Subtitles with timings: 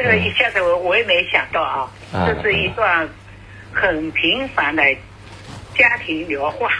[0.00, 3.08] 这个一下子我我也没想到啊，啊这是一段
[3.72, 4.84] 很平凡的
[5.74, 6.70] 家庭聊话。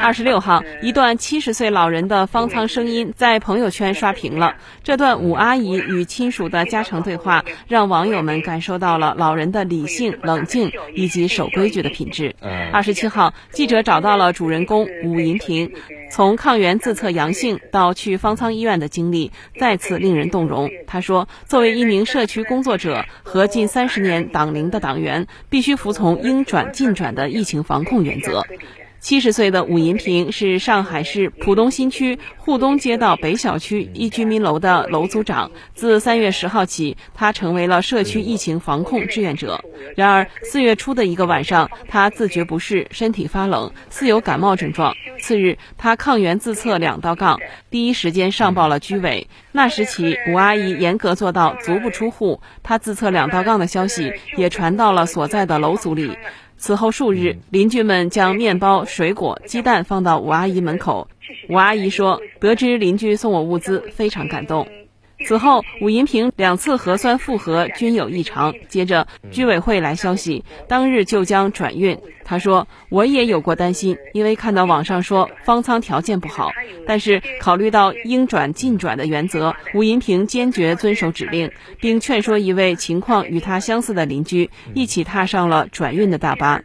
[0.00, 4.56] 二十六号，一段七十岁老人的方舱声音在朋友圈刷屏了。
[4.84, 12.34] 这段武阿姨与亲属的家常对话，让网友们感受到了老人的理性、冷静以及守规矩的品质。
[12.40, 15.72] 嗯二十七号，记者找到了主人公武银婷，
[16.10, 20.70] 从抗原自测阳性到去方舱医院的经历，再次令人动容。
[20.86, 28.44] 他说：“作为一名社区工作者和近三十年党龄的党员，必须服从应转尽转的疫情防控原则。”
[29.00, 35.52] 七十岁的武银平是上海市浦东新区沪东街道北小区一居民楼的楼组长。
[35.74, 39.62] 自三月十号起，他成为了社区疫情防控志愿者。
[39.94, 44.94] 然而，四月初的一个晚上，他自觉不适，身体发冷，似有感冒症状。
[45.20, 47.38] 次日，他抗原自测两道杠，
[47.70, 49.28] 第一时间上报了居委。
[49.52, 52.40] 那时起，武阿姨严格做到足不出户。
[52.62, 56.18] 她自测两道杠的消息也传到了所在的楼组里。
[56.58, 61.08] 此后数日，邻居们将面包、水果、鸡蛋放到吴阿姨门口。
[61.48, 64.66] 吴阿姨说：“得知邻居送我物资，非常感动。”
[65.24, 68.54] 此后，武银平两次核酸复核均有异常。
[68.68, 71.98] 接着，居委会来消息，当日就将转运。
[72.24, 76.50] 他说：“我也有过担心，因为看到网上说方舱条件不好，
[76.86, 81.50] 但是考虑到应转尽转的原则，武银平坚决遵守指令，
[81.80, 86.62] 并劝说一位情况与他相似的邻居一起踏上了转运的大巴。”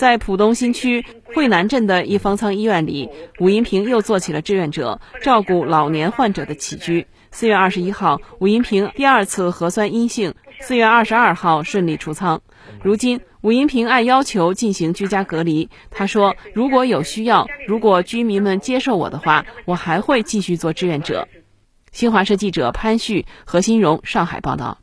[0.00, 7.06] 在浦东新区惠南镇的一方舱医院里，武银平又做起了志愿者，照顾老年患者的起居。
[7.30, 12.40] 四月二十一号，武银平第二次核酸阴性，四月二十二号顺利出舱。
[12.82, 15.68] 如今，武银平按要求进行居家隔离。
[15.90, 21.28] 他说：“如果有需要，如果居民们接受我的话，我还会继续做志愿者。”
[21.92, 24.78] 新华社记者潘旭、何新荣上海报道。